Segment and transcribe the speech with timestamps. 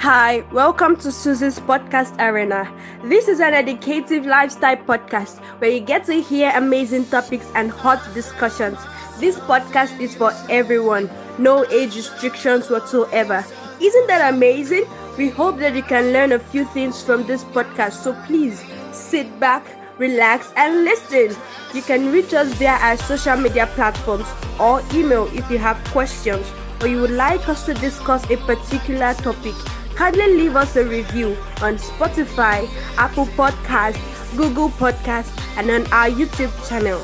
[0.00, 2.72] Hi, welcome to Suzy's Podcast Arena.
[3.02, 8.00] This is an educative lifestyle podcast where you get to hear amazing topics and hot
[8.14, 8.78] discussions.
[9.18, 13.44] This podcast is for everyone, no age restrictions whatsoever.
[13.80, 14.84] Isn't that amazing?
[15.16, 19.40] We hope that you can learn a few things from this podcast, so please sit
[19.40, 19.66] back,
[19.98, 21.36] relax, and listen.
[21.74, 24.28] You can reach us via our social media platforms
[24.60, 26.46] or email if you have questions
[26.80, 29.56] or you would like us to discuss a particular topic
[29.98, 33.98] kindly leave us a review on Spotify, Apple Podcasts,
[34.36, 37.00] Google Podcasts, and on our YouTube channel.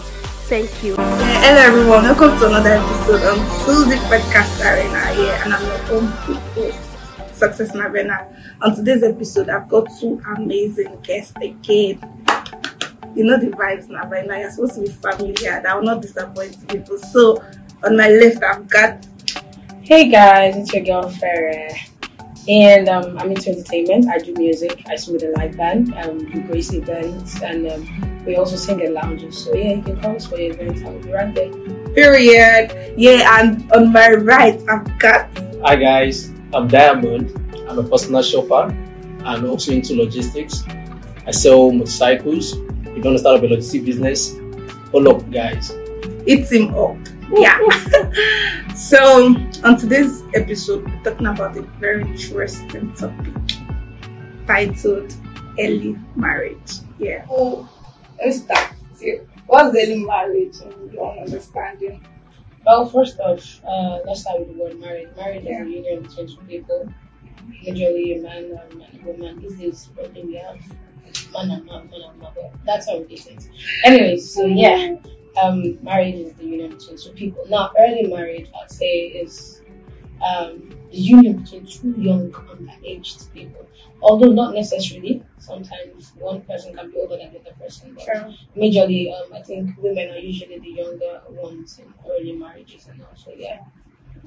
[0.47, 0.95] Thank you.
[0.95, 5.99] Yeah, hello everyone, welcome to another episode of Suzy Podcast Arena here, and I'm your
[5.99, 8.33] own host, Success Navena.
[8.63, 11.99] On today's episode, I've got two amazing guests again.
[13.17, 14.39] You know the vibes, Navena.
[14.39, 15.61] You're supposed to be familiar.
[15.61, 16.99] That will not disappoint people.
[16.99, 17.43] So,
[17.83, 19.05] on my left, I've got.
[19.83, 21.94] Hey guys, it's your girl Farah.
[22.47, 24.09] And um, I'm into entertainment.
[24.09, 24.85] I do music.
[24.87, 25.95] I sing with a live band.
[25.95, 29.45] Um, do grace events, and um, we also sing at lounges.
[29.45, 30.83] So yeah, you can call us for your events.
[30.85, 31.51] I'll be right there.
[31.95, 32.95] Period.
[32.99, 35.31] Yeah, and on my right, I've got.
[35.65, 37.33] Hi guys, I'm Diamond.
[37.67, 38.69] I'm a personal shopper
[39.25, 40.65] and also into logistics.
[41.27, 42.53] I sell motorcycles.
[42.53, 44.35] If you want to start up a logistics business,
[44.91, 45.73] pull up guys.
[46.27, 46.97] It's him up.
[47.33, 47.59] Yeah.
[48.75, 53.35] so, on today's episode, we're talking about a very interesting topic
[54.47, 55.15] titled
[55.59, 56.73] Early Marriage.
[56.99, 57.27] Yeah.
[57.31, 57.69] Oh,
[58.19, 58.73] let's start.
[59.01, 59.27] here.
[59.47, 62.05] What's early marriage in your own understanding?
[62.67, 65.09] Well, first off, uh, let's start with the word marriage.
[65.17, 66.89] Marriage is a union between two people,
[67.63, 69.41] majorly a man and a woman.
[69.41, 70.59] These days, probably we have
[71.33, 72.31] man and man, man and man.
[72.35, 73.49] But that's how it is.
[73.85, 74.97] Anyways, so yeah,
[75.43, 77.45] um, marriage is the union between two people.
[77.49, 79.63] Now, early marriage, I'd say, is
[80.23, 83.67] um, the union between two young, underaged people.
[84.03, 87.95] Although not necessarily, sometimes one person can be older than the other person.
[87.95, 88.07] But
[88.57, 93.17] majorly, um, I think women are usually the younger ones in early marriages and all.
[93.17, 93.61] So yeah.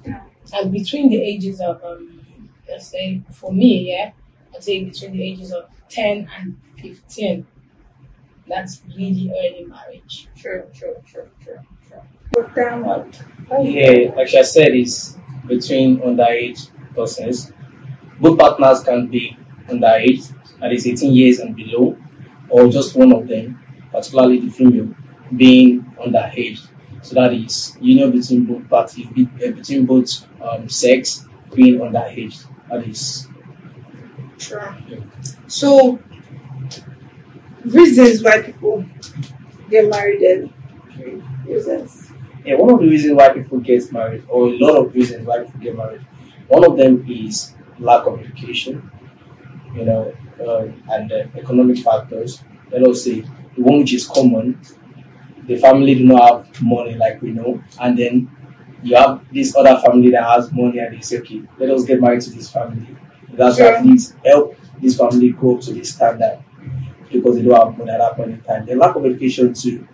[0.06, 0.24] Yeah.
[0.54, 4.12] And between the ages of, um, let's say, for me, yeah,
[4.56, 7.46] I'd say between the ages of 10 and 15,
[8.48, 10.28] that's really early marriage.
[10.36, 12.84] True, true, true, true, true.
[12.84, 13.22] But.
[13.64, 17.52] Yeah, like I said, is between underage persons.
[18.20, 19.38] Both partners can be
[19.68, 21.98] underage, that is 18 years and below,
[22.50, 23.60] or just one of them,
[23.92, 24.94] particularly the female,
[25.36, 26.68] being underage.
[27.04, 32.46] So that is union between both parties, uh, between both um, sex being underage.
[32.70, 33.28] That is
[34.38, 34.78] Sure.
[35.48, 36.00] So,
[37.74, 38.86] reasons why people
[39.70, 40.54] get married early.
[41.46, 42.12] Reasons.
[42.46, 45.44] Yeah, one of the reasons why people get married, or a lot of reasons why
[45.44, 46.02] people get married,
[46.48, 48.90] one of them is lack of education,
[49.76, 50.14] you know,
[50.48, 52.44] um, and uh, economic factors.
[52.72, 54.60] Let us say the one which is common,
[55.48, 58.30] the family do not have money like we know, and then
[58.84, 62.02] you have this other family that has money, and they say, okay, let us get
[62.02, 62.88] married to this family.
[63.34, 63.76] That's Sure.
[63.76, 66.40] at least help this family go up to this standard
[67.12, 68.66] because they don't have money at that point in time.
[68.66, 69.88] The lack of education too.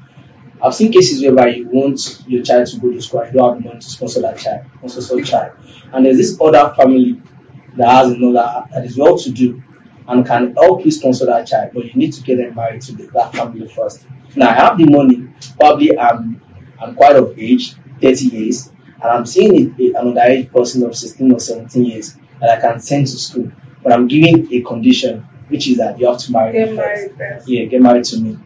[0.62, 3.56] I've seen cases whereby you want your child to go to school and you don't
[3.56, 5.58] have the money to sponsor that child, sponsor such child.
[5.92, 7.22] And there's this other family
[7.76, 9.62] that has another that is well to do
[10.08, 12.94] and can help you sponsor that child, but you need to get them married to
[12.94, 14.06] the, that family first.
[14.36, 16.42] Now I have the money, probably I'm
[16.80, 20.96] I'm quite of age, 30 years, and I'm seeing a, a, an underage person of
[20.96, 23.52] 16 or 17 years that I can send to school.
[23.82, 27.18] But I'm giving a condition, which is that you have to marry Get me first
[27.18, 27.48] married first.
[27.50, 28.38] yeah, get married to me.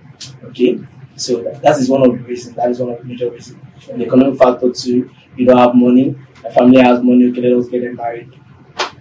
[0.46, 0.80] Okay,
[1.16, 2.56] so that, that is one of the reasons.
[2.56, 3.60] That is one of the major reasons.
[3.88, 5.10] The economic factor too.
[5.36, 6.16] You don't have money.
[6.44, 7.30] The family has money.
[7.30, 8.34] Okay, let us get them married.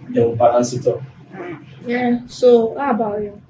[0.09, 1.01] They will balance it up.
[1.85, 2.21] Yeah.
[2.27, 3.41] So, how about you?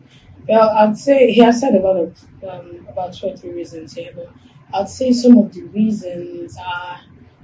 [0.48, 3.94] Well, I'd say he has said a lot of um, about two or three reasons
[3.94, 4.32] here, but
[4.74, 7.02] I'd say some of the reasons are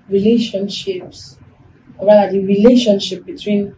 [0.08, 1.38] relationships,
[1.97, 3.75] or rather the relationship between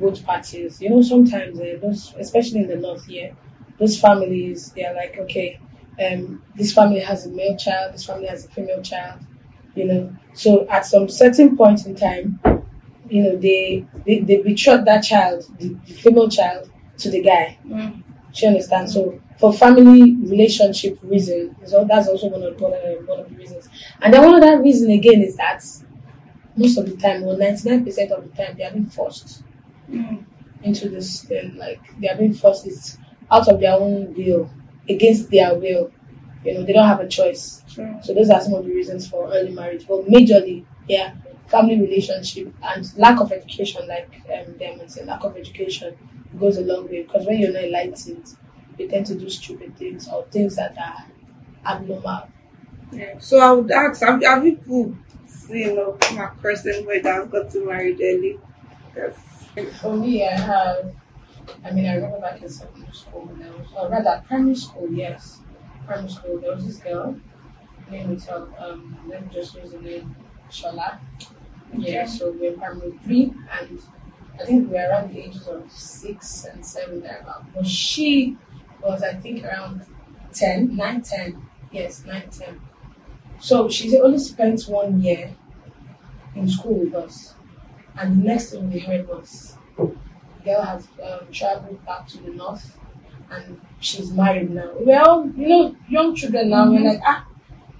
[0.00, 0.80] both parties.
[0.80, 3.36] You know, sometimes uh, those, especially in the north here,
[3.78, 5.60] those families they are like, okay,
[6.04, 9.20] um, this family has a male child, this family has a female child.
[9.74, 12.40] You know, so at some certain point in time,
[13.08, 17.58] you know, they they, they betrothed that child, the, the female child, to the guy.
[17.66, 18.02] Mm.
[18.32, 18.90] Do you understand?
[18.90, 23.36] So for family relationship reason, so that's also one of one of, one of the
[23.36, 23.68] reasons.
[24.00, 25.64] And then one of that reason again is that
[26.56, 29.42] most of the time, or ninety nine percent of the time, they are being forced
[29.90, 30.24] Mm.
[30.62, 31.56] into this thing.
[31.56, 32.98] Like they are being forced it's
[33.30, 34.50] out of their own will,
[34.88, 35.90] against their will.
[36.44, 37.62] You know, they don't have a choice.
[37.68, 37.98] Sure.
[38.02, 39.86] So those are some of the reasons for early marriage.
[39.86, 41.14] But majorly, yeah,
[41.48, 45.96] family relationship and lack of education, like um, them and say, lack of education
[46.38, 48.36] goes a long way because when you're not enlightened,
[48.78, 51.04] you tend to do stupid things or things that are
[51.66, 52.28] abnormal.
[52.92, 53.18] Yeah.
[53.18, 54.96] So I would ask, have, have you people
[55.26, 58.38] seen or come across anybody that got to marry early?
[58.96, 59.14] Yes.
[59.66, 60.94] For me, I have.
[61.64, 65.40] I mean, I remember back in secondary school, there was, or rather, primary school, yes.
[65.86, 67.16] Primary school, there was this girl,
[67.90, 70.16] name itself, um, let me just use the name
[70.50, 70.98] Shola.
[71.76, 73.80] Yeah, so we were primary three, and
[74.40, 77.46] I think we were around the ages of six and seven, thereabout.
[77.54, 78.36] But she
[78.82, 79.86] was, I think, around
[80.32, 81.42] 10, 9, 10.
[81.72, 82.60] Yes, 9, 10.
[83.40, 85.34] So she's only spent one year
[86.34, 87.34] in school with us.
[87.98, 89.86] And the next thing we heard was the
[90.44, 92.78] girl has um, traveled back to the north
[93.30, 94.70] and she's married now.
[94.80, 97.26] Well, you know, young children now, we're like, ah,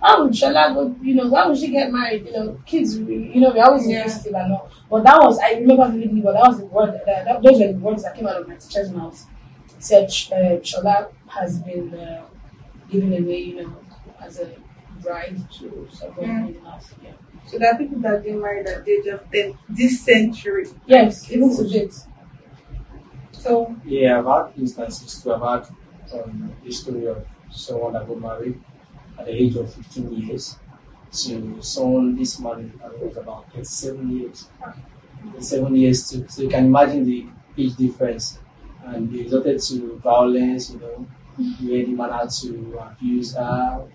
[0.01, 2.27] how would Shola go, you know, why would she get married?
[2.27, 3.99] You know, kids, you know, we're always Yeah.
[3.99, 4.71] inquisitive and all.
[4.91, 7.69] But that was, I remember vividly, but that was the word, that, that, those were
[7.73, 9.27] the words that came out of my teacher's mouth.
[9.79, 12.25] Said, uh, Shola has been uh,
[12.91, 13.77] given away, you know,
[14.21, 14.51] as a
[15.03, 16.49] bride to someone Mm.
[16.49, 16.95] in the house.
[17.03, 17.13] Yeah.
[17.47, 20.67] So there are people that get married at the age of 10 this century.
[20.87, 21.95] Yes, even to date.
[23.33, 25.33] So, Yeah, I've had instances too.
[25.35, 28.61] I've had um, the story of someone that got married
[29.19, 30.57] at the age of 15 years
[31.11, 34.49] So someone this married it was about 37 years.
[35.41, 36.27] Seven years too.
[36.29, 37.27] So you can imagine the
[37.59, 38.39] age difference.
[38.85, 41.07] And it resulted to violence, you know,
[41.63, 43.87] where the man had to abuse her.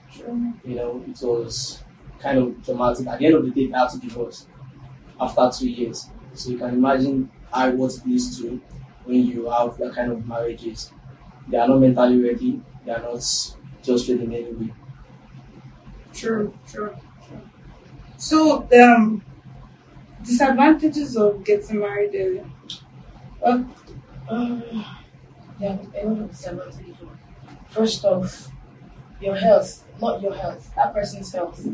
[0.65, 1.83] You know, it was
[2.19, 3.07] kind of traumatic.
[3.07, 4.47] At the end of the day, they had to divorce
[5.19, 6.07] after two years.
[6.33, 8.61] So you can imagine how what it leads to
[9.05, 10.91] when you have that kind of marriages.
[11.47, 12.61] They are not mentally ready.
[12.85, 13.15] They are not
[13.83, 14.73] just ready in any way.
[16.13, 16.95] true, true,
[17.27, 17.41] true.
[18.17, 19.23] So, um,
[20.23, 22.43] disadvantages of getting married early.
[23.41, 23.65] Well,
[24.29, 24.61] Uh,
[25.59, 25.77] yeah.
[27.69, 28.49] First off,
[29.21, 31.65] your health, not your health, that person's health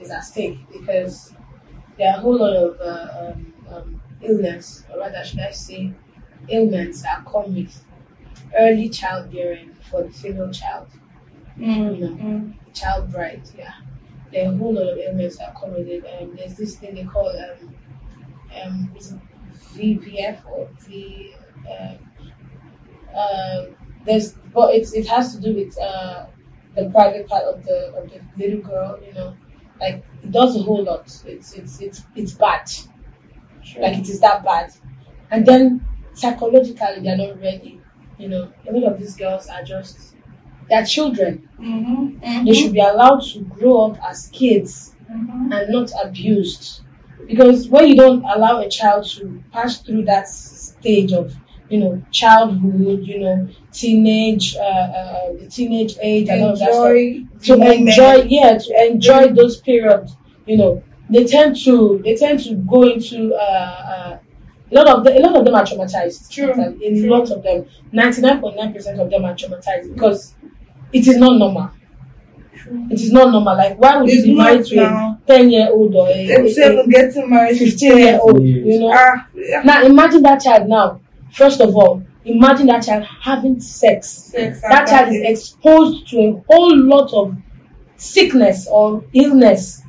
[0.00, 1.32] is at stake because
[1.96, 5.92] there are a whole lot of uh, um, um, illness, or rather, should I say,
[6.48, 7.84] ailments that come with
[8.56, 10.88] early childbearing for the female child,
[11.58, 13.42] mm, you know, mm, child bride.
[13.56, 13.74] Yeah,
[14.32, 16.04] there are a whole lot of ailments that come with it.
[16.20, 17.74] Um, there's this thing they call um,
[18.62, 18.94] um,
[19.74, 21.34] VVF or V.
[21.68, 21.98] Um,
[23.14, 23.64] uh,
[24.04, 26.26] there's, but it's it has to do with uh,
[26.74, 28.98] the private part of the of the little girl.
[29.04, 29.36] You know,
[29.80, 31.06] like it does a whole lot.
[31.26, 32.70] It's it's it's it's bad.
[33.76, 34.72] Like it is that bad.
[35.30, 37.80] And then psychologically they're not ready.
[38.18, 40.16] You know, a lot of these girls are just
[40.68, 41.48] they're children.
[41.58, 45.52] mhm, mhm, They should be allowed to grow up as kids mhm.
[45.52, 46.82] and not abused.
[47.26, 51.34] Because when you don't allow a child to pass through that stage of,
[51.68, 57.44] you know, childhood, you know, teenage, uh, uh, the teenage age and all that stuff,
[57.44, 57.80] to moment.
[57.80, 60.16] enjoy, yeah, to enjoy those periods,
[60.46, 64.18] you know, they tend to, they tend to go into, uh, uh,
[64.70, 66.30] a lot of the, a lot of them are traumatized.
[66.30, 67.08] True, A true.
[67.10, 70.34] lot of them, ninety nine point nine percent of them are traumatized because
[70.92, 71.70] it is not normal.
[72.90, 73.56] It is not normal.
[73.56, 76.44] Like, why would It's you be married to a 10 year old or a, Them
[76.44, 78.42] a, seven getting married 15 year old?
[78.42, 78.92] You know?
[78.94, 79.62] Ah, yeah.
[79.62, 81.00] Now, imagine that child now.
[81.32, 84.08] First of all, imagine that child having sex.
[84.08, 87.36] Sex that child is exposed to a whole lot of
[87.96, 89.82] sickness or illness.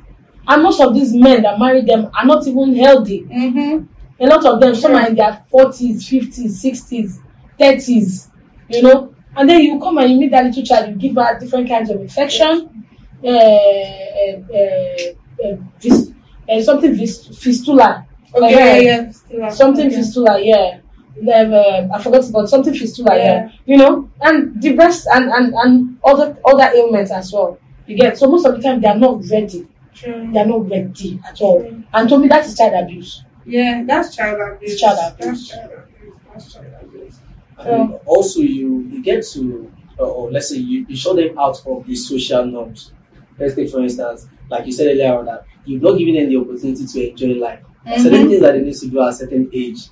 [0.46, 3.22] And most of these men that marry them are not even healthy.
[3.22, 3.86] Mhm.
[4.18, 7.20] A lot of them, some are in their 40s, 50s, 60s,
[7.58, 8.28] 30s,
[8.68, 9.14] you know.
[9.36, 11.88] And then you come and you meet that little child, you give her different kinds
[11.90, 12.84] of infection,
[13.24, 16.10] uh, uh, uh, uh, vis-
[16.50, 18.06] uh, something vis- fistula.
[18.34, 18.76] Okay, Like, yeah,
[19.30, 19.44] yeah.
[19.44, 19.96] Have- Something okay.
[19.96, 20.78] fistula, yeah.
[21.22, 23.24] Then, uh, I forgot about something fistula, yeah.
[23.24, 23.50] Yeah.
[23.66, 27.58] You know, and the breast and, and, and other other ailments as well.
[27.86, 29.66] You get so most of the time they are not ready.
[29.94, 30.30] True.
[30.32, 31.82] They are not ready at all.
[31.92, 33.24] And to me that is child abuse.
[33.44, 34.72] Yeah, that's child abuse.
[34.72, 35.50] It's child abuse.
[35.50, 36.14] That's child abuse.
[36.32, 37.18] That's child abuse.
[37.58, 41.60] And also, you, you get to, uh, or let's say you, you show them out
[41.66, 42.92] of the social norms.
[43.38, 46.36] Let's take, for instance, like you said earlier on, that you've not given them the
[46.38, 47.60] opportunity to enjoy life.
[47.98, 49.88] Certain things that they need to do at a certain age.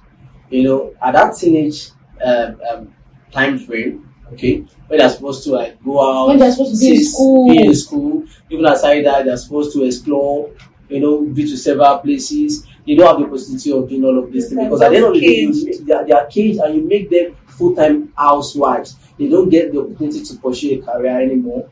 [0.50, 1.90] You know, at that teenage
[2.24, 2.94] um, um,
[3.32, 6.96] time frame, okay, when they're supposed to like go out, When they're supposed to be
[6.96, 7.48] in school.
[7.50, 10.50] be in school, even aside that, they're supposed to explore,
[10.88, 12.66] you know, be to several places.
[12.86, 15.04] They don't have the opportunity of doing all of these things because at the end
[15.06, 15.66] of the day, you caged.
[15.66, 18.96] make, they, are, they are caged and you make them full time housewives.
[19.18, 21.68] They don't get the opportunity to pursue a career anymore.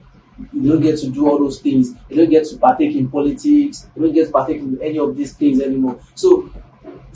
[0.53, 1.95] you don't get to do all those things.
[2.11, 3.87] You don't get to partake in politics.
[3.97, 5.99] You don't get to partake in any of these things anymore.
[6.15, 6.51] So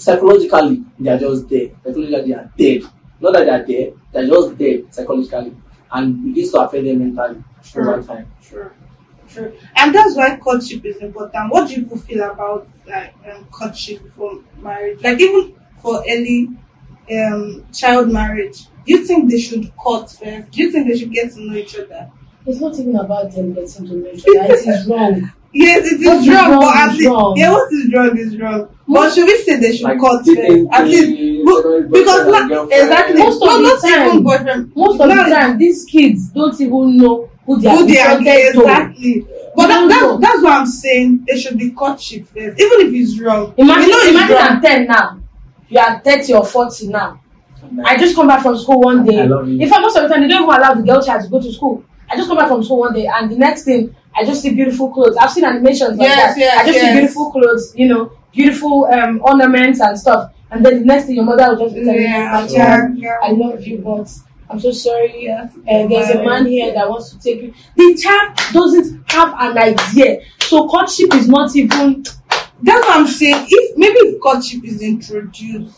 [0.01, 1.77] psychologically, they are just dead.
[1.85, 2.83] Psychologically, they are dead.
[3.21, 5.57] Not that they are dead, they are just dead psychologically,
[5.93, 7.95] and it begins to affect them mentally Sure.
[7.95, 8.31] over time.
[8.43, 8.73] Sure,
[9.29, 9.53] sure.
[9.77, 11.53] And that's why courtship is important.
[11.53, 15.01] What do you feel about like um, courtship before marriage?
[15.03, 16.49] Like even for early
[17.13, 20.51] um, child marriage, do you think they should court first?
[20.51, 22.11] Do you think they should get to know each other?
[22.47, 24.53] It's not even about them getting to know each other.
[24.55, 25.31] It is wrong.
[25.53, 27.37] Yes, it is What is wrong, wrong but at is least wrong.
[27.37, 28.69] yeah, what is wrong is wrong.
[28.87, 30.81] But should we say they should Like court dating first?
[30.81, 34.73] At least but- because and not exactly Most of no, the not time- boyfriend.
[34.77, 37.99] Most of Now, the time, these kids don't even know who they are who they
[38.01, 38.61] are intended to.
[38.61, 39.27] exactly.
[39.57, 41.25] But that, that, that's what I'm saying.
[41.27, 43.53] They should be courtship first, even if it's wrong.
[43.57, 44.45] Imagine, you know it's imagine wrong.
[44.49, 45.21] I'm 10 now.
[45.69, 47.21] You are 30 or 40 now.
[47.85, 49.21] I just come back from school one day.
[49.21, 49.61] I love you.
[49.61, 51.41] In fact, most of the time, they don't even allow the girl child to go
[51.41, 51.85] to school.
[52.09, 54.55] I just come back from school one day, and the next thing, I just see
[54.55, 55.17] beautiful clothes.
[55.17, 56.39] I've seen animations like Yes, that.
[56.41, 56.93] yes, I just yes.
[56.93, 60.33] see beautiful clothes, you know, beautiful um, ornaments and stuff.
[60.51, 62.89] And then the next thing, your mother will just be telling you, Yeah, "My yeah,
[62.95, 63.17] yeah.
[63.23, 64.11] I love you, but
[64.49, 65.23] I'm so sorry.
[65.25, 65.53] Yes.
[65.57, 67.55] Uh, there's a man here that wants to take you.
[67.77, 70.23] The child doesn't have an idea.
[70.41, 72.03] So courtship is not even.
[72.63, 73.47] That's what I'm saying.
[73.49, 75.77] If maybe if courtship is introduced,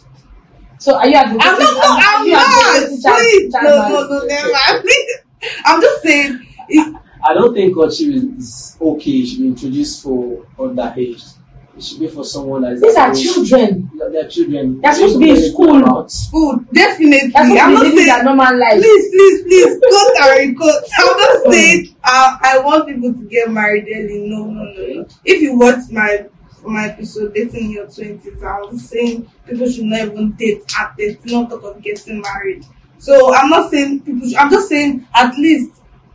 [0.79, 1.53] So are you advocating?
[1.53, 1.75] I'm not.
[1.75, 3.19] No, are I'm not.
[3.21, 4.49] Please, no, no, no, never.
[5.67, 6.41] I'm just saying.
[6.69, 9.11] If, I don't think courtship is, is okay.
[9.11, 11.35] It should be introduced for underage.
[11.77, 12.83] It should be for someone that is.
[12.83, 13.91] These are children.
[14.11, 14.81] They are children.
[14.81, 16.09] They're supposed to be in They school.
[16.09, 17.31] school, definitely.
[17.31, 18.81] They're supposed I'm to not be living their normal life.
[18.83, 20.83] Please, please, please, quote and quote.
[20.99, 24.29] I'm not saying uh, I want people to get married early.
[24.29, 25.07] No, no, no, no.
[25.25, 26.27] If you watch my
[26.65, 30.95] my episode dating in your twenties, I was saying people should not even date at
[30.97, 32.65] 30, not talk of getting married.
[32.99, 34.29] So I'm not saying people.
[34.29, 35.73] Should, I'm just saying at least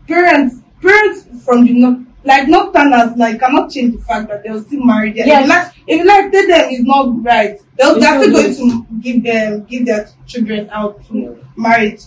[0.08, 4.84] parents, parents from the north, like northerners, like cannot change the fact that they'll still
[4.84, 5.28] marry them.
[5.28, 5.44] Yes.
[5.44, 8.34] If you like, if you like tell them is not right, they'll It's they're still
[8.34, 8.88] going good.
[8.88, 12.02] to give them give their children out to marriage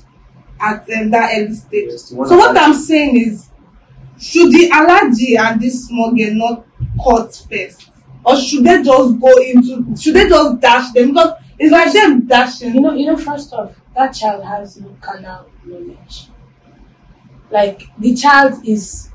[0.61, 1.89] at um, that early stage.
[1.91, 2.57] Yes, So what.
[2.57, 3.49] I'm saying is,
[4.19, 6.67] should the Alhaji and this small girl not
[7.03, 7.89] cut first,
[8.25, 9.97] or should they just go into?
[9.97, 11.09] Should they just dash them?
[11.09, 12.75] Because it's like them dashing.
[12.75, 13.17] You know, you know.
[13.17, 16.29] First off, that child has no carnal knowledge.
[17.51, 19.11] Like the child is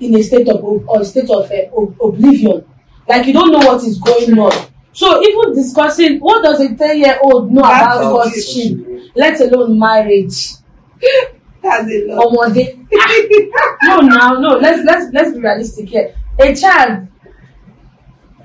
[0.00, 2.64] in a state of or a state of uh, ob- oblivion.
[3.08, 4.68] Like you don't know what is going on.
[4.92, 8.78] So even discussing what does a ten year old know That's about courtship,
[9.14, 10.52] let alone marriage.
[11.62, 12.26] That's a lot.
[12.26, 12.76] Ọmọdé.
[13.84, 14.56] no, now, no.
[14.58, 16.14] Let's let's let's be realistic here.
[16.38, 17.06] A child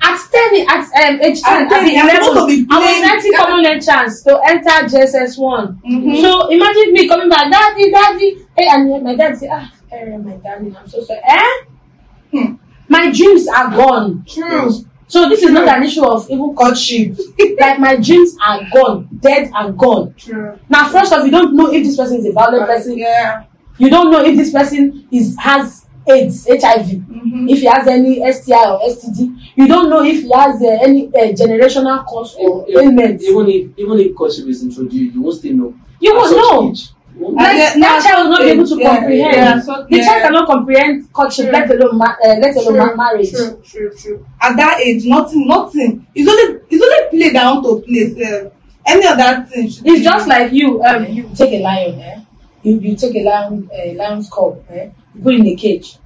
[0.01, 2.68] at ten, at um, age ten, At 10, at the you're supposed to eleven, be
[2.70, 5.80] I was ninety common entrance to enter JSS one.
[5.88, 6.22] Mhm.
[6.22, 8.38] So imagine me coming back, daddy, daddy.
[8.58, 11.20] Hey, and my dad say, ah, eh, my darling, I'm so sorry.
[11.27, 11.48] Eh?
[12.32, 12.54] Hmm.
[12.89, 14.24] My dreams are gone.
[14.27, 14.72] True.
[15.10, 17.18] So this is not an issue of even courtship.
[17.60, 20.13] like my dreams are gone, dead and gone.
[20.18, 20.60] True.
[20.68, 22.98] Now, first off, you don't know if this person is a violent person.
[22.98, 23.44] Yeah.
[23.77, 27.50] You don't know if this person is has AIDS, HIV, Mhm.
[27.50, 29.36] if he has any STI or STD.
[29.56, 33.22] You don't know if he has uh, any uh, generational cause or Even- ailment.
[33.24, 35.74] Even if even if courtship is introduced, you won't still know.
[36.00, 36.70] You won't know.
[36.70, 36.90] age.
[37.20, 39.34] That now, child will not be able to yeah, comprehend.
[39.36, 40.06] yeah, so- the yeah.
[40.06, 41.54] child cannot comprehend courtship, True.
[41.54, 43.32] let alone ma- uh, let alone True, marriage.
[43.32, 44.26] True, true, true.
[44.40, 46.06] At that age, nothing, nothing.
[46.14, 48.14] It's only, it's only play want to play.
[48.14, 48.52] sef.
[48.86, 49.66] Any other thing.
[49.66, 50.82] It's be- just like you.
[50.84, 52.20] Um, you take a lion, eh?
[52.62, 54.90] You you take a lion, a lion's cub, eh?
[55.24, 55.98] Put in a cage.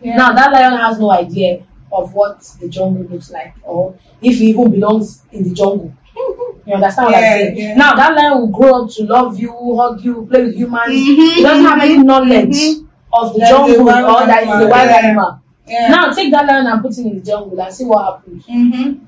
[0.00, 0.16] Yeah.
[0.16, 4.50] Now that lion has no idea of what the jungle looks like, or if he
[4.50, 5.92] even belongs in the jungle.
[6.66, 7.56] You understand what Yeah, I'm saying?
[7.56, 7.74] yeah.
[7.76, 10.90] Now that lion will grow up to love you, hug you, play with humans.
[10.92, 12.86] Mhm, He doesn't have any mhm, knowledge mhm.
[13.10, 15.40] of the is jungle wild or that he's a wild animal.
[15.66, 18.44] Now take that lion and put him in the jungle and see what happens.
[18.46, 19.04] Mm-hmm.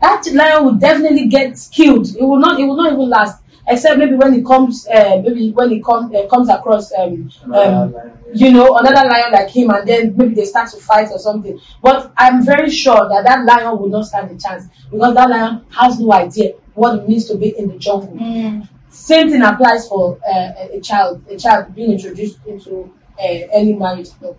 [0.00, 2.08] That lion will definitely get killed.
[2.16, 2.58] It will not.
[2.58, 3.42] It will not even last.
[3.70, 7.94] Except maybe when it comes, uh, maybe when it comes uh, comes across, um, um,
[8.34, 11.56] you know, another lion like him, and then maybe they start to fight or something.
[11.80, 15.64] But I'm very sure that that lion will not stand a chance because that lion
[15.70, 18.12] has no idea what it means to be in the jungle.
[18.16, 18.68] Mm.
[18.88, 23.74] Same thing applies for uh, a, a child, a child being introduced into uh, any
[23.74, 24.08] marriage.
[24.20, 24.36] No.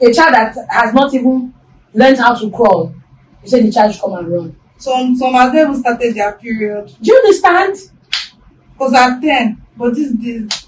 [0.00, 1.52] A child that has not even
[1.92, 2.94] learned how to crawl,
[3.42, 4.56] you say the child should come and run.
[4.78, 6.86] Some, some has not even started their period.
[7.02, 7.76] Do you understand?
[8.74, 10.66] Because at 10, but this, this,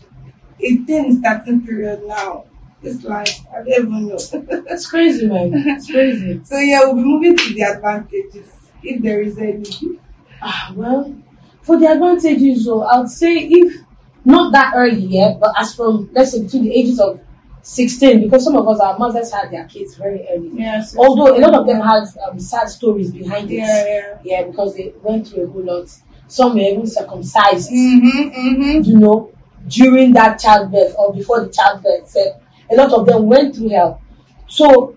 [0.60, 2.44] a 10 is starting period now.
[2.82, 4.18] It's like, I don't even know.
[4.70, 5.52] It's crazy, man.
[5.54, 6.40] It's crazy.
[6.44, 9.98] so yeah, we'll be moving to the advantages, if there is any.
[10.40, 11.14] Ah, well,
[11.62, 13.82] for the advantages, so I would say if
[14.24, 17.20] not that early yet, but as from let's say between the ages of
[17.62, 20.50] 16 because some of us our mothers had their kids very early.
[20.54, 20.84] Yeah.
[20.96, 23.56] Although a lot of them had um, sad stories behind it.
[23.56, 24.18] Yeah, yeah.
[24.22, 25.88] Yeah, because they went through a whole lot.
[26.28, 28.82] Some were even circumcised, Mm-hmm, mm-hmm.
[28.82, 29.30] you know,
[29.68, 32.08] during that childbirth or before the childbirth.
[32.08, 32.40] So
[32.70, 34.00] a lot of them went through hell.
[34.48, 34.96] So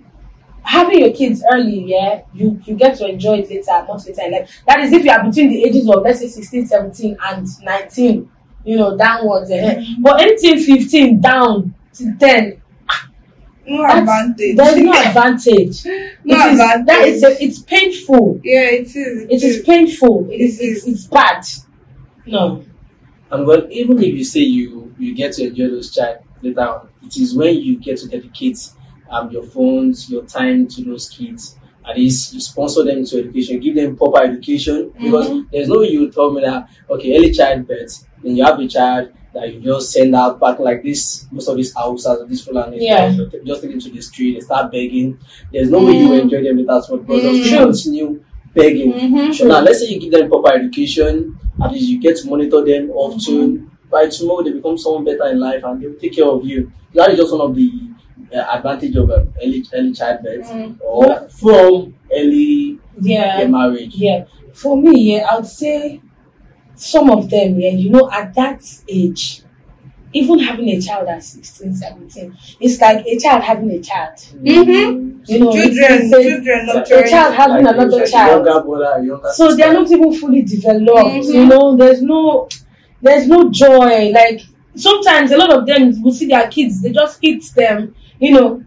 [0.64, 4.32] having your kids early, yeah, you, you get to enjoy it later, much later in
[4.32, 4.62] life.
[4.68, 8.32] That is if you are between the ages of let's say 16, 17 and 19,
[8.66, 9.50] you know, downwards.
[9.52, 9.84] eh.
[10.00, 12.62] But anything 15 down to 10,
[13.70, 14.56] No advantage.
[14.58, 15.86] there's no advantage.
[15.86, 16.86] No It is- advantage.
[16.88, 18.42] That is a, it's painful.
[18.44, 19.28] yeah, it is.
[19.30, 20.30] It is painful.
[20.32, 20.94] It is, It it's, is.
[20.94, 21.46] it's bad.
[22.26, 22.64] No.
[23.32, 26.90] And well, even if you say you you get to enjoy those child later on,
[27.06, 28.58] it is when you get to dedicate
[29.10, 31.56] um your phones, your time to those kids.
[31.88, 34.90] At least you sponsor them to education, give them proper education.
[34.90, 35.06] Mm-hmm.
[35.06, 38.68] Because there's no way you tell me that okay, early childbirth, then you have a
[38.68, 41.26] child that you just send out back like this.
[41.32, 43.16] Most of these houses, these Fulani, Yeah.
[43.46, 45.20] just take them to the street, they start begging.
[45.52, 46.22] There's no way you mm-hmm.
[46.22, 47.66] enjoy them later on because they'll still True.
[47.66, 48.94] continue begging.
[48.94, 49.32] Mm-hmm.
[49.34, 52.64] So now, let's say you give them proper education, at least you get to monitor
[52.66, 53.58] them often.
[53.58, 53.66] Mm-hmm.
[53.90, 56.72] By tomorrow, they become someone better in life and they'll take care of you.
[56.94, 57.89] That is just one of the
[58.34, 63.42] uh, advantage of um, early early childbirth or from early Yeah.
[63.44, 63.96] uh, marriage.
[63.96, 64.26] Yeah.
[64.54, 66.02] For me, yeah, I would say
[66.76, 69.42] some of them, yeah, you know, at that age,
[70.12, 74.16] even having a child at 16, 17, it's like a child having a child.
[74.18, 75.22] Mm-hmm.
[75.28, 77.10] You know, Children, it's a- children, not a children.
[77.10, 78.46] child having Like, another child.
[78.46, 81.28] Younger brother, younger So they're not even fully developed.
[81.28, 81.34] Mhm.
[81.34, 82.48] You know, there's no
[83.02, 84.10] there's no joy.
[84.12, 84.42] Like
[84.76, 88.64] sometimes a lot of them will see their kids, they just hit them, you know,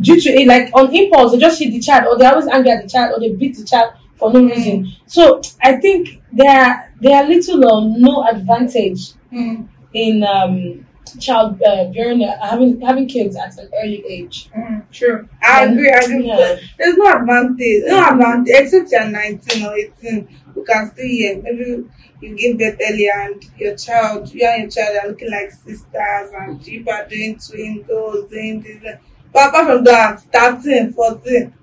[0.00, 2.70] due to it like on impulse, they just hit the child or they always angry
[2.70, 4.92] at the child or they beat the child for no reason.
[5.06, 10.86] So I think there are there are little or no advantage Mm, in um
[11.20, 14.50] child uh, bearing uh, having having kids at an early age.
[14.56, 15.28] mm, true.
[15.42, 15.90] I agree.
[15.90, 16.26] I agree.
[16.26, 16.58] Yeah.
[16.78, 17.84] There's no advantage.
[17.86, 20.28] No advantage except you're 19 or 18.
[20.56, 21.42] You can still hear.
[21.42, 21.84] Maybe
[22.20, 26.30] you give birth early and your child, you and your child are looking like sisters
[26.34, 28.82] and you are doing twin goals, doing this.
[28.82, 29.00] that.
[29.32, 31.54] But apart from that, 13, 14.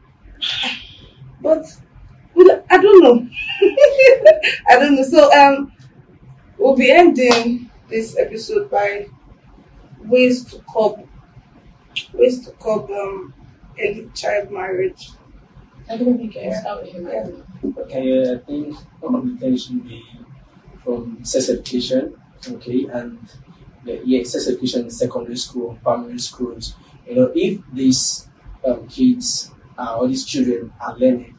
[1.41, 1.65] But
[2.69, 3.29] I don't know.
[4.67, 5.03] I don't know.
[5.03, 5.71] So um,
[6.57, 9.07] we'll be ending this episode by
[10.05, 11.07] ways to cope,
[12.13, 13.33] ways to cope um
[13.79, 15.09] early child marriage.
[15.89, 17.07] I don't think you can start with him.
[17.07, 17.39] I don't
[17.75, 17.83] know.
[17.83, 20.03] Okay, I think one of the things should be
[20.83, 22.15] from sex education,
[22.49, 23.19] okay, and
[23.85, 26.75] the, yeah, sex education in secondary school, primary schools.
[27.07, 28.27] You know, if these
[28.65, 31.37] um, kids uh, or these children are learning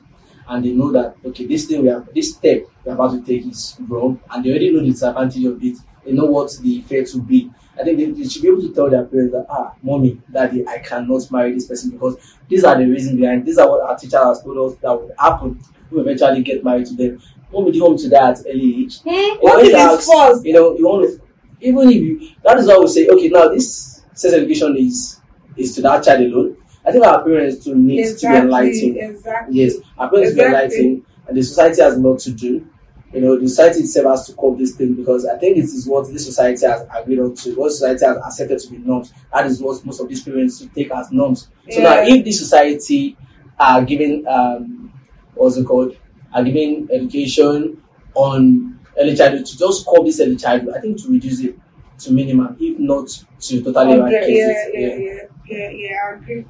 [0.49, 3.47] and they know that okay, this thing we have, this step we're about to take
[3.47, 5.79] is wrong, and they already know the disadvantage of it.
[6.05, 7.51] They know what the effects will be.
[7.81, 10.67] I think they, they should be able to tell their parents that ah, mommy, daddy,
[10.67, 12.17] I cannot marry this person because
[12.49, 13.47] these are the reasons behind.
[13.47, 15.61] These are what our teacher has told us that would happen.
[15.91, 17.21] We eventually get married to them.
[17.53, 19.01] Mommy, do you want to die at early age?
[19.01, 19.09] Hmm?
[19.11, 20.45] You know, What if you it's false?
[20.45, 21.21] You know, you want to,
[21.61, 25.21] even if you, that is why we say, okay, now this sex education is
[25.57, 26.57] is to that child alone.
[26.85, 28.97] I think our parents too need to be enlightened.
[28.99, 29.57] Exactly.
[29.57, 30.79] Yes, our parents to be Exactly.
[30.79, 32.67] enlightened, and the society has a lot to do.
[33.13, 35.87] You know, the society itself has to cope this thing because I think it is
[35.89, 39.13] what this society has agreed on to, what society has accepted to be norms.
[39.33, 41.49] That is what most of these parents to take as norms.
[41.71, 43.17] So now, if this society
[43.59, 44.93] are giving, um,
[45.35, 45.97] what's it called,
[46.33, 47.83] are giving education
[48.15, 51.59] on early childhood to just cope this early childhood, I think to reduce it
[52.01, 53.09] to minimum, if not
[53.41, 55.01] to totally Hundred, eradicate yeah, it.
[55.01, 56.47] yeah, yeah, yeah, yeah, I agree.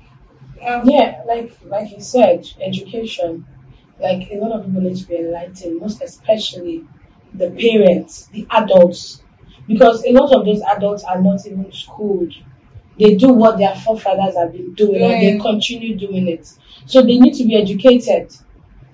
[0.63, 3.47] Um, Yeah, like like you said, education.
[4.01, 6.85] Like a lot of people need to be enlightened, most especially
[7.35, 9.23] the parents, the adults,
[9.67, 12.33] because a lot of those adults are not even schooled.
[12.99, 16.47] They do what their forefathers have been doing, and they continue doing it.
[16.87, 18.33] So they need to be educated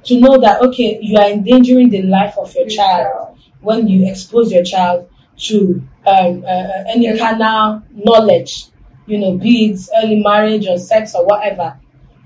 [0.04, 4.52] to know that okay, you are endangering the life of your child when you expose
[4.52, 7.16] your child to um, uh, uh, any Yeah.
[7.16, 8.66] carnal knowledge,
[9.06, 11.78] you know, be it early marriage or sex or whatever,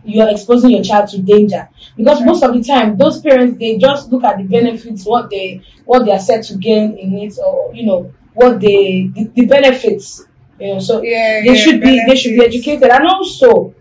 [0.05, 1.69] you are exposing your child to danger.
[1.97, 5.63] Because most of the time, those parents they just look at the benefits, what they
[5.85, 9.47] what they are set to gain in it, or you know, what they the, the
[9.47, 10.27] benefits.
[10.59, 13.75] You know, so Yeah, they yeah, should be they should be educated, and also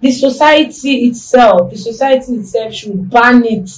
[0.00, 3.70] the society itself, the society itself should ban it.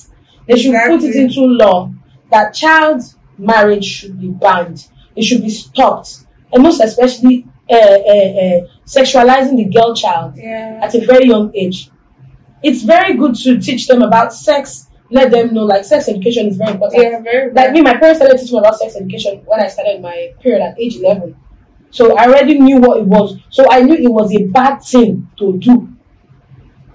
[0.47, 1.93] They should put it into law
[2.31, 3.03] that child
[3.39, 4.87] marriage should be banned.
[5.15, 10.81] It should be stopped, and most especially uh, uh, uh, sexualizing the girl child Yeah.
[10.83, 11.91] at a very young age.
[12.63, 14.89] It's very good to teach them about sex.
[15.11, 17.03] Let them know, like sex education is very important.
[17.03, 20.01] Yeah, very Like me, my parents started teaching me about sex education when I started
[20.01, 21.37] my period at age eleven.
[21.91, 23.37] So I already knew what it was.
[23.51, 25.89] So I knew it was a bad thing to do.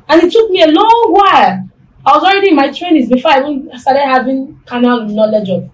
[0.09, 1.69] And it took me a long while.
[2.05, 5.65] I was already in my twenties before I even started having carnal knowledge of,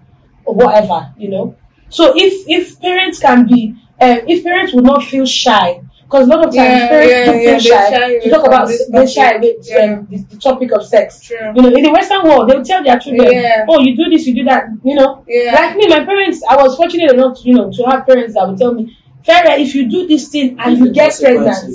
[0.46, 1.56] of whatever, you know.
[1.88, 5.80] So if if parents can be, uh, if parents would not feel shy,
[6.14, 8.30] because a lot of times Yeah, parents yeah, do yeah, feel they're shy, shy to
[8.30, 9.78] talk about this they shy with Yeah.
[9.94, 11.20] um, the, the topic of sex.
[11.22, 11.52] True.
[11.56, 13.64] You know, in the Western world, they will tell their children, Yeah.
[13.68, 15.52] "Oh, you do this, you do that." You know, Yeah.
[15.54, 16.42] like me, my parents.
[16.48, 18.96] I was fortunate enough, to, you know, to have parents that would tell me,
[19.26, 21.66] "Farah, if you do this thing and you get pregnant,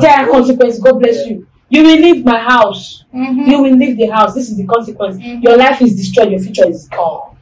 [0.00, 0.80] there are consequences.
[0.80, 1.46] God bless you.
[1.68, 3.04] You will leave my house.
[3.14, 3.46] Mhm.
[3.48, 4.34] You will leave the house.
[4.34, 5.16] This is the consequence.
[5.18, 5.42] Mhm.
[5.42, 6.30] Your life is destroyed.
[6.30, 7.36] Your future is gone."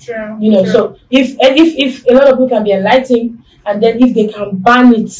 [0.00, 0.36] True.
[0.40, 0.72] You know, True.
[0.72, 4.26] so if if if a lot of people can be enlightened, and then if they
[4.26, 5.10] can ban it,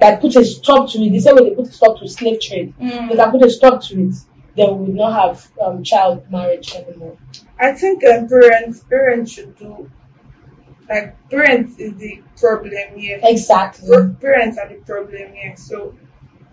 [0.00, 2.40] like put a stop to it, the same way they put a stop to slave
[2.40, 3.08] trade, Mm.
[3.10, 4.14] they can put a stop to it,
[4.56, 7.16] then we will not have um, child marriage anymore.
[7.58, 9.90] I think um, parents parents should do
[10.88, 13.20] like parents is the problem here.
[13.22, 13.88] Exactly.
[13.88, 15.54] Pa- Parents are the problem here.
[15.56, 15.94] So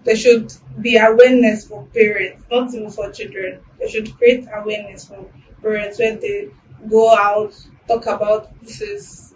[0.03, 3.59] there should be awareness for parents, not even for children.
[3.79, 5.25] They should create awareness for
[5.61, 6.49] parents when they
[6.89, 7.53] go out,
[7.87, 9.26] talk about this is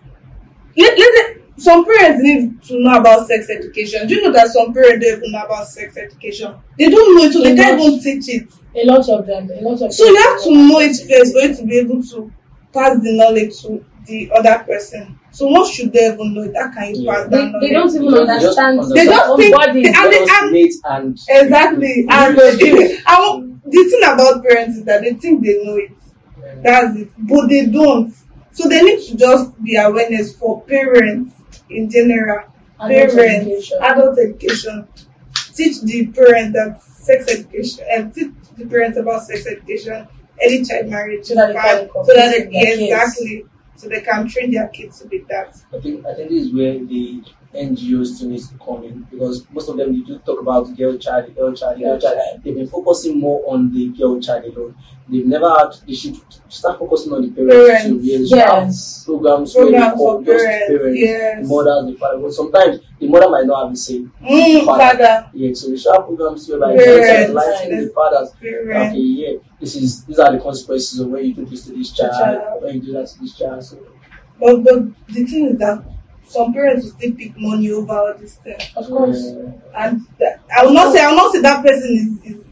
[0.78, 4.08] let, let the, some parents need to know about sex education.
[4.08, 6.56] Do you know that some parents don't even know about sex education?
[6.78, 8.50] They don't know it, so they can't even teach it.
[8.76, 9.50] A lot of them.
[9.52, 12.02] A lot of So you have to know it first for you to be able
[12.04, 12.32] to
[12.74, 15.20] pass the knowledge to the other person.
[15.32, 16.56] So what should they even know it?
[16.56, 17.14] How can you Yeah.
[17.14, 17.62] pass They, that knowledge?
[17.62, 18.98] they don't even understand understand.
[18.98, 19.84] They just think- bodies.
[19.84, 20.56] they- and Let us and-
[20.90, 22.08] and Exactly.
[22.10, 25.92] And and the thing about parents is that they think they know it.
[26.64, 27.10] That's it.
[27.18, 28.14] But they don't.
[28.54, 31.36] So they need to just be awareness for parents
[31.70, 32.46] in general.
[32.80, 33.78] Adult parents, education.
[33.82, 34.88] adult education.
[35.54, 40.08] Teach the parents that sex education and teach the parents about sex education,
[40.44, 42.82] early child marriage, So that they can and so that they, incorporate their yeah, kids.
[42.82, 43.46] exactly.
[43.76, 45.58] So they can train their kids to be that.
[45.74, 49.46] I think I think this is where the NGOs still needs to come in because
[49.52, 52.18] most of them they do talk about girl child, girl child, girl child.
[52.44, 54.76] They've been focusing more on the girl child alone.
[55.10, 56.16] They've never had they should
[56.48, 58.00] start focusing on the parents, Parents, too.
[58.02, 59.04] Yeah, they should have Yes.
[59.06, 61.42] programs, where Programs for parents, parents, yes.
[61.42, 62.18] the mothers, the father.
[62.20, 64.14] But sometimes the mother might not have the same.
[64.22, 64.84] Mm, Father.
[64.98, 68.94] father, Yeah, so we should have programs whereby Parents, enlighten the fathers parents.
[68.94, 71.92] okay, yeah, this is these are the consequences of when you do this to this
[71.92, 72.64] child, Child.
[72.64, 73.62] when you do that to this child.
[73.64, 73.78] So
[74.40, 75.84] But, but the thing is that
[76.32, 78.64] some parents will still pick money over all these things.
[78.76, 79.22] Of course.
[79.76, 82.44] And that, I will not say I will not say that person is, is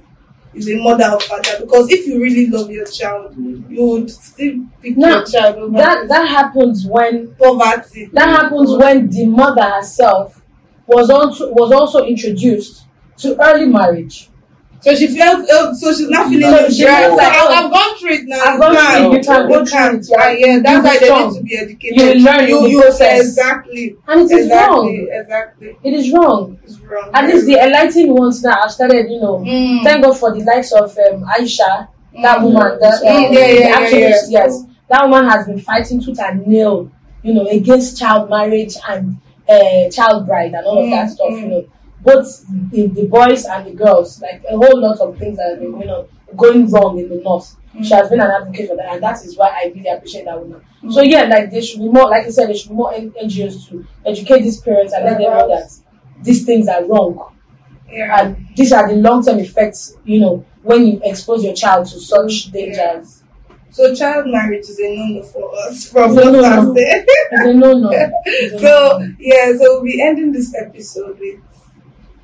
[0.53, 3.71] is a mother or father because if you really love your child, mm-hmm.
[3.71, 8.09] you would still pick No, your child over That that happens when poverty.
[8.13, 10.43] that happens when the mother herself
[10.87, 12.85] was also was also introduced
[13.17, 14.29] to early marriage.
[14.81, 17.09] So she felt uh, so she's not feeling So she Right?
[17.09, 18.39] So like, I- oh, I've gone through it now.
[18.45, 20.17] I've gone through it, you can go through it, yeah.
[20.19, 21.97] Ah, yeah, that's why they need to be educated.
[21.97, 23.19] You learn you, you process.
[23.27, 23.95] exactly.
[24.07, 25.07] And it is exactly, wrong.
[25.11, 25.77] Exactly.
[25.83, 26.59] It is wrong.
[26.63, 27.09] It's wrong.
[27.13, 29.83] At least the enlightened ones now have started, you know, Mm.
[29.83, 31.87] thank God for the likes of um, Aisha,
[32.21, 32.43] that Mm.
[32.43, 34.15] woman, the, um, Yeah, yeah, yeah, yeah, yeah.
[34.29, 34.63] yes.
[34.87, 36.89] That woman has been fighting tooth and nail,
[37.21, 39.17] you know, against child marriage and
[39.49, 41.41] uh, child bride and all of that Mm, stuff, mm.
[41.41, 41.63] you know.
[42.01, 45.59] Both the, the boys and the girls, like a whole lot of things that have
[45.59, 47.55] been going on, going wrong in the north.
[47.75, 47.83] Mm.
[47.85, 50.39] She has been an advocate for that, and that is why I really appreciate that
[50.39, 50.61] woman.
[50.89, 53.67] So yeah, like there should be more, like I said, there should be more NGOs
[53.69, 55.69] to educate these parents and let them know that
[56.23, 57.33] these things are wrong
[57.89, 58.21] Yeah.
[58.21, 61.99] and these are the long term effects, you know, when you expose your child to
[61.99, 63.23] such dangers.
[63.71, 66.43] So child marriage is a no-no for us from what no-no.
[66.43, 67.05] I said.
[67.31, 67.89] It's a no no.
[68.59, 71.39] So yeah, so we'll be ending this episode with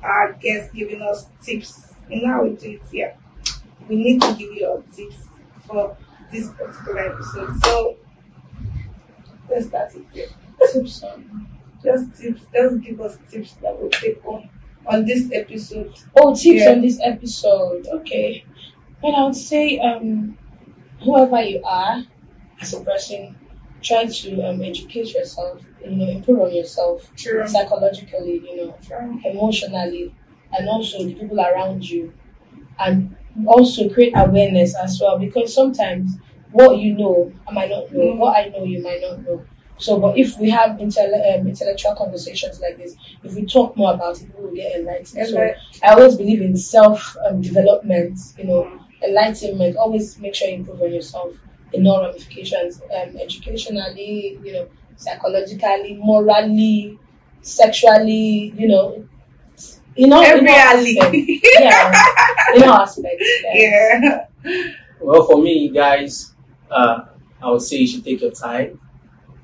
[0.02, 1.94] our guest giving us tips.
[2.10, 3.16] And now we do it here.
[3.88, 5.28] We need to give you our tips
[5.66, 5.96] for
[6.32, 7.56] this particular episode.
[7.64, 7.96] So
[9.50, 10.28] let's start it here.
[10.72, 11.46] tips on-
[11.82, 12.40] Just tips.
[12.52, 14.48] Just give us tips that we'll take on
[14.86, 15.92] on this episode.
[16.16, 16.70] Oh, tips Yeah.
[16.72, 17.86] on this episode.
[17.86, 18.44] Okay.
[19.02, 20.36] Well, I would say, um,
[21.02, 22.02] whoever you are
[22.60, 23.36] as a person,
[23.86, 27.46] try to um, educate yourself, you know, improve on yourself True.
[27.46, 29.20] psychologically, you know, True.
[29.24, 30.14] emotionally,
[30.56, 32.12] and also the people around you,
[32.78, 35.18] and also create awareness as well.
[35.18, 36.18] Because sometimes
[36.50, 38.00] what you know, I might not know.
[38.14, 38.16] Mm.
[38.18, 39.44] What I know, you might not know.
[39.78, 43.92] So, but if we have intell- um, intellectual conversations like this, if we talk more
[43.92, 45.28] about it, we will get enlightened.
[45.28, 48.18] So, I always believe in self um, development.
[48.38, 49.76] You know, enlightenment.
[49.76, 51.34] Always make sure you improve on yourself
[51.76, 56.98] in all ramifications, um, educationally, you know, psychologically, morally,
[57.42, 59.06] sexually, you know,
[59.96, 60.98] in all, in Every all alley.
[60.98, 61.50] aspects.
[61.60, 62.02] Yeah,
[62.56, 63.24] in all aspects.
[63.44, 64.00] Yeah.
[64.44, 64.72] yeah.
[65.00, 66.34] Well, for me, guys,
[66.70, 67.04] uh,
[67.42, 68.80] I would say you should take your time.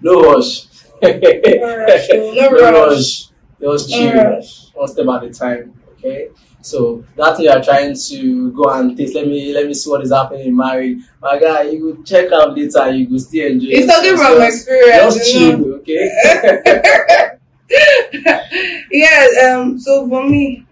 [0.01, 0.67] No rush.
[1.03, 2.51] rush, oh, no
[2.89, 3.29] rush.
[3.61, 4.15] Just No chill.
[4.25, 4.69] rush.
[4.75, 5.81] One step at a time.
[5.93, 6.29] Okay.
[6.63, 9.15] So that you are trying to go and taste.
[9.15, 10.99] Let me let me see what is happening in marriage.
[11.21, 12.91] My guy, you will check out later.
[12.91, 13.69] You will still enjoy.
[13.71, 15.15] It's Just- from just- experience.
[15.17, 15.41] Just know.
[15.57, 15.75] chill.
[15.75, 17.39] Okay.
[18.91, 20.65] yeah, um, so for me,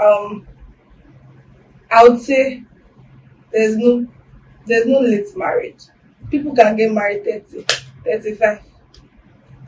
[0.00, 0.46] um,
[1.90, 2.62] I would say
[3.52, 4.06] there's no
[4.66, 5.84] there's no late marriage.
[6.30, 7.64] People can get married 30,
[8.04, 8.60] 35.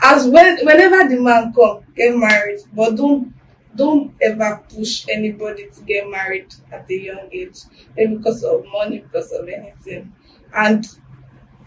[0.02, 3.32] As when whenever the man come, get married, but don't
[3.76, 7.58] don't ever push anybody to get married at a young age,
[7.96, 10.12] maybe because of money, because of anything.
[10.54, 10.86] And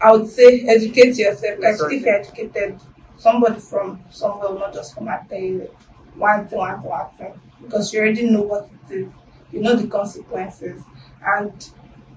[0.00, 1.58] I would say educate yourself.
[1.60, 2.80] Like if you're educated,
[3.18, 5.68] somebody from somewhere will not just come and tell you
[6.16, 7.40] one thing, one thing, one thing.
[7.62, 9.12] Because you already know what it is.
[9.52, 10.82] You know the consequences.
[11.24, 11.52] And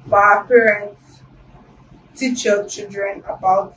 [0.08, 1.22] for our parents,
[2.16, 3.76] teach your children about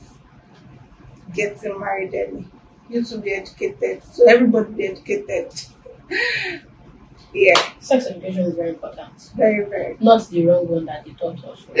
[1.33, 2.47] getting married early.
[2.89, 4.03] You to be educated.
[4.03, 5.51] So everybody be educated.
[7.33, 9.31] Yeah, Sex education is very important.
[9.35, 9.97] very, very.
[9.99, 11.65] Not the wrong one that they taught us.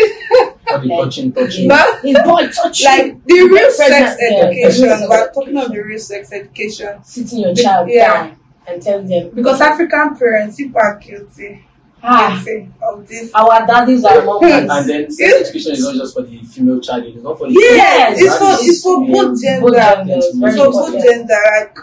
[0.67, 1.67] Not the touching, touching.
[1.69, 5.57] But His boy touch like the real Get sex pregnant, yeah, education, sex we're talking
[5.57, 7.03] of the real sex education.
[7.03, 8.13] sitting your child Yeah.
[8.27, 11.65] down and tell them Because African parents, people are guilty,
[12.03, 13.31] ah guilty of this.
[13.33, 17.03] our daddies are And, and then sex education is not just for the female child,
[17.05, 19.61] it's not for the Yes, it's for it's for both gender.
[19.67, 21.03] Both genders, It's for both important.
[21.03, 21.41] gender.
[21.57, 21.77] Like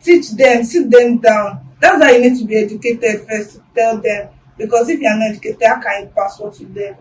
[0.00, 1.67] teach them, sit them down.
[1.80, 4.28] That's why you need to be educated first to tell them.
[4.56, 6.96] Because if you're not educated, how can you pass what you did?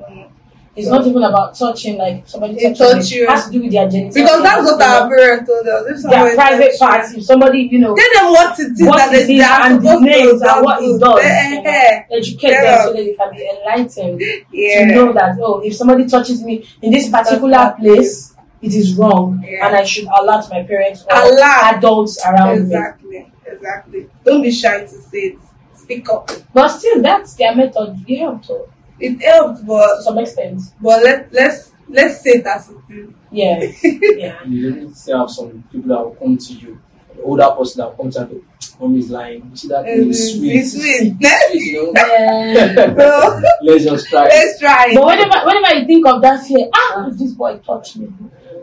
[0.76, 3.24] It's not even about touching like somebody touching touch you.
[3.24, 4.14] It has to do with their genitals.
[4.14, 5.82] Because that's what our parents told us.
[5.82, 7.14] If their somebody private parts.
[7.16, 9.90] If somebody, you know, Tell them what it is what that it is and the
[9.96, 11.20] to names and what it does.
[11.24, 14.22] Eh, you know, eh, educate Tell them so that they can be enlightened
[14.54, 14.88] Yeah.
[14.88, 19.44] to know that oh, if somebody touches me in this particular place, it is wrong,
[19.44, 19.66] Yeah.
[19.66, 21.74] and I should alert my parents or Alert.
[21.76, 22.64] adults around me.
[22.66, 24.10] Exactly, exactly.
[24.24, 25.40] Don't be shy to say it.
[25.76, 26.30] Speak up.
[26.54, 28.04] But still, that's their method.
[28.08, 28.66] It helped to
[29.00, 30.62] It helped, but some extent.
[30.82, 33.10] but let let's let's say it as it is.
[33.32, 33.72] Yeah,
[34.18, 34.44] yeah.
[34.46, 36.80] You don't still have some people that will come to you.
[37.16, 38.46] The older person that will come to you,
[38.80, 39.48] mommy is lying.
[39.52, 40.56] You see that thing is sweet.
[40.56, 41.16] It's sweet.
[41.22, 41.92] Let's, You know?
[41.96, 42.96] Yeah.
[42.98, 44.24] so, Let's just try.
[44.28, 47.98] let's try But whenever, whenever you think of that fear, ah, if this boy touch
[47.98, 48.08] me.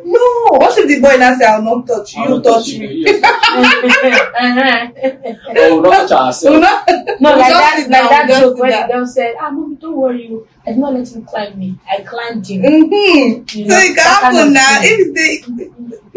[0.06, 0.20] No.
[0.58, 2.80] What if the boy now say I'll not touch you, I'll you not touch you,
[2.80, 2.92] me?
[2.94, 3.22] you just-
[5.54, 6.44] no, Oh, not touch No, ourselves.
[6.44, 6.60] no.
[6.60, 6.86] like
[7.20, 10.46] that, like that just joke sit where the girl said, "Ah, mommy, don't worry, you.
[10.66, 11.78] I did not let him climb me.
[11.90, 13.58] I climbed him." Mm-hmm.
[13.58, 14.78] You So it can that kind happen of now.
[14.82, 15.42] If they,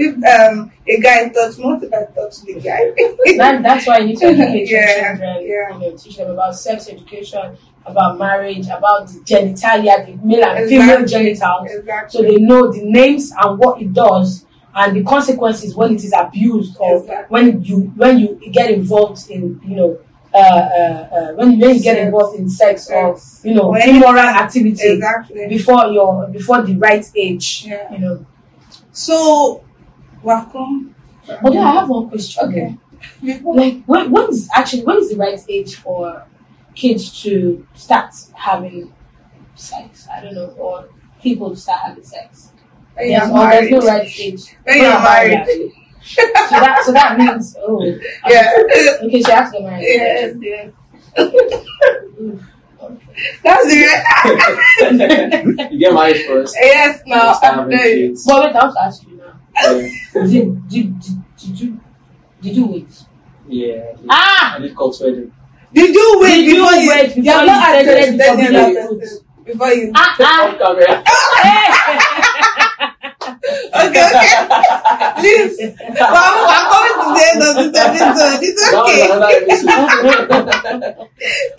[0.03, 2.91] if um a guy touch me, what if I touch the guy?
[3.37, 5.47] that, that's why you need to educate your Yeah, children.
[5.47, 5.69] yeah.
[5.77, 10.59] You know, teach them about sex education, about marriage, about the genitalia, the male and
[10.59, 10.77] Exactly.
[10.77, 12.09] female genitals, Exactly.
[12.21, 14.45] so they know the names and what it does
[14.75, 17.25] and the consequences when it is abused or Exactly.
[17.33, 19.99] when you when you get involved in you know.
[20.33, 24.19] Uh, uh, uh, when, when you get involved in sex or you know When- immoral
[24.19, 25.47] activity Exactly.
[25.47, 27.91] before your before the right age Yeah.
[27.91, 28.25] you know
[28.91, 29.63] So,
[30.21, 30.95] welcome.
[31.43, 32.77] although i have one question Okay.
[33.43, 36.23] Like when, when is actually when is the right age for
[36.81, 38.13] kids to start
[38.47, 38.93] having
[39.55, 40.75] sex i don't know or
[41.25, 42.51] people to start having sex
[42.95, 44.03] when There's- you're there's no married.
[44.03, 45.71] right age When you're married.
[46.01, 46.21] so
[46.63, 47.81] that so that means oh
[48.33, 48.53] Yeah.
[49.05, 50.71] okay so you have to get married yes, yes.
[53.43, 53.77] That's the
[55.71, 56.55] you get married first.
[56.61, 57.01] yes.
[57.07, 57.85] Now start I'm having there.
[58.07, 58.25] kids.
[58.25, 59.33] but wait i have to ask you now
[60.27, 61.79] did, did, did, did you
[62.41, 62.91] did you wait
[63.47, 63.95] Yeah.
[64.09, 65.31] ah I did cult wedding.
[65.73, 66.89] Did you wait Did before you?
[66.89, 69.91] wait before you have you not started accepted the any other forbidden person before you.
[69.95, 71.03] ah ah Off camera.
[73.27, 74.35] Okay, okay.
[75.19, 75.59] Please,
[75.99, 78.39] Mom, I'm coming to the end of this episode.
[78.41, 79.03] It's okay.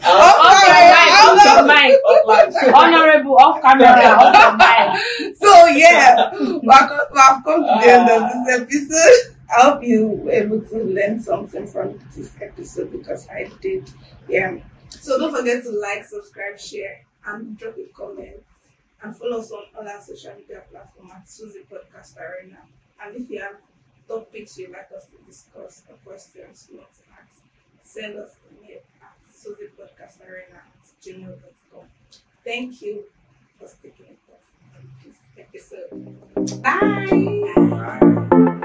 [0.09, 1.65] Off off camera, mic off off camera.
[1.69, 7.87] mic honorable off camera off your mic So yeah, we've come, we've come to the
[7.87, 9.38] end of this episode.
[9.57, 13.91] I hope you were able to learn something from this episode because I did.
[14.29, 14.59] Yeah.
[14.91, 18.43] So don't forget to like, subscribe, share, and drop a comment.
[19.03, 22.59] And follow us on all our social media platforms at Suzy Podcast Arena.
[23.03, 23.57] And if you have
[24.09, 27.43] topics you'd like us to discuss or questions you want to ask,
[27.83, 31.85] send us an email at suzypodcastarena at gmail.com.
[32.45, 33.05] Thank you
[33.59, 36.63] for sticking with us on this episode.
[36.63, 37.59] Bye.
[37.71, 38.65] Bye.